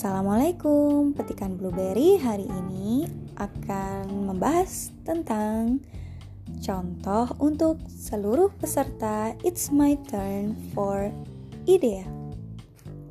Assalamualaikum, 0.00 1.12
petikan 1.12 1.60
blueberry 1.60 2.16
hari 2.16 2.48
ini 2.48 3.04
akan 3.36 4.32
membahas 4.32 4.96
tentang 5.04 5.76
contoh 6.56 7.28
untuk 7.36 7.76
seluruh 7.84 8.48
peserta 8.56 9.36
It's 9.44 9.68
My 9.68 10.00
Turn 10.08 10.56
for 10.72 11.12
IDEA 11.68 12.08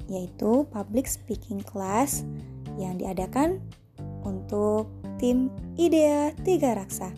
yaitu 0.09 0.65
public 0.73 1.05
speaking 1.05 1.61
class 1.61 2.25
yang 2.81 2.97
diadakan 2.97 3.61
untuk 4.25 4.89
tim 5.21 5.53
IDEA 5.77 6.33
Tiga 6.41 6.73
Raksa. 6.73 7.13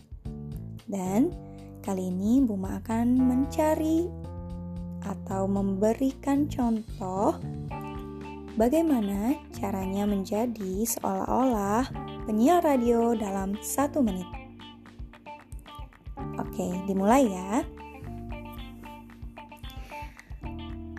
Dan 0.84 1.32
kali 1.80 2.12
ini 2.12 2.44
Buma 2.44 2.76
akan 2.84 3.08
mencari 3.24 4.12
atau 5.08 5.48
memberikan 5.48 6.52
contoh 6.52 7.40
Bagaimana 8.60 9.40
caranya 9.56 10.04
menjadi 10.04 10.84
seolah-olah 10.84 11.88
penyiar 12.28 12.60
radio 12.60 13.16
dalam 13.16 13.56
satu 13.64 14.04
menit? 14.04 14.28
Oke, 16.36 16.68
dimulai 16.84 17.32
ya. 17.32 17.64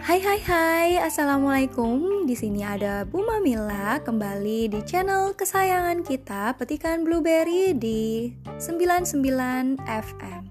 Hai 0.02 0.18
hai 0.18 0.40
hai, 0.42 0.88
Assalamualaikum 0.98 2.26
Di 2.26 2.34
sini 2.34 2.66
ada 2.66 3.06
Bu 3.06 3.22
Mamila 3.22 4.02
kembali 4.02 4.66
di 4.66 4.82
channel 4.82 5.30
kesayangan 5.30 6.02
kita 6.02 6.58
Petikan 6.58 7.06
Blueberry 7.06 7.70
di 7.70 8.34
99 8.58 9.78
FM 9.78 10.42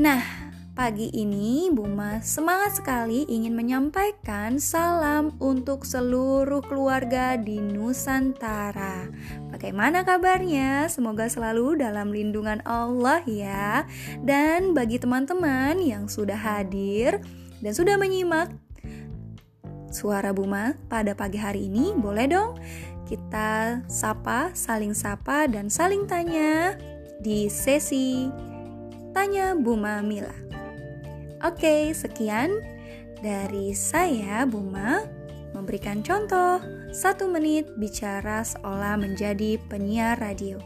Nah, 0.00 0.53
Pagi 0.74 1.06
ini 1.14 1.70
Buma 1.70 2.18
semangat 2.18 2.82
sekali 2.82 3.22
ingin 3.30 3.54
menyampaikan 3.54 4.58
salam 4.58 5.38
untuk 5.38 5.86
seluruh 5.86 6.66
keluarga 6.66 7.38
di 7.38 7.62
Nusantara. 7.62 9.06
Bagaimana 9.54 10.02
kabarnya? 10.02 10.90
Semoga 10.90 11.30
selalu 11.30 11.78
dalam 11.78 12.10
lindungan 12.10 12.58
Allah 12.66 13.22
ya. 13.22 13.86
Dan 14.18 14.74
bagi 14.74 14.98
teman-teman 14.98 15.78
yang 15.78 16.10
sudah 16.10 16.34
hadir 16.34 17.22
dan 17.62 17.70
sudah 17.70 17.94
menyimak 17.94 18.50
suara 19.94 20.34
Buma 20.34 20.74
pada 20.90 21.14
pagi 21.14 21.38
hari 21.38 21.70
ini, 21.70 21.94
boleh 21.94 22.26
dong 22.26 22.58
kita 23.06 23.78
sapa, 23.86 24.50
saling 24.58 24.90
sapa 24.90 25.46
dan 25.46 25.70
saling 25.70 26.10
tanya 26.10 26.74
di 27.22 27.46
sesi 27.46 28.26
Tanya 29.14 29.54
Buma 29.54 30.02
Mila. 30.02 30.63
Oke, 31.42 31.90
sekian 31.90 32.62
dari 33.18 33.74
saya, 33.74 34.46
Buma, 34.46 35.02
memberikan 35.56 36.04
contoh 36.04 36.60
satu 36.94 37.26
menit 37.26 37.66
bicara 37.80 38.46
seolah 38.46 38.94
menjadi 39.00 39.58
penyiar 39.66 40.20
radio. 40.20 40.60